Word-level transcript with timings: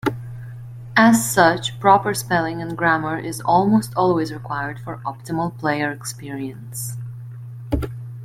As 0.97 1.31
such, 1.31 1.79
proper 1.79 2.15
spelling 2.15 2.59
and 2.59 2.75
grammar 2.75 3.19
is 3.19 3.39
almost 3.41 3.93
always 3.95 4.33
required 4.33 4.79
for 4.79 4.97
optimal 5.05 5.55
player 5.59 5.91
experience. 5.91 6.97